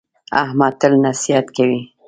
احمد 0.43 0.73
تل 0.81 0.93
نصیحت 1.05 1.47
کوي. 1.55 1.79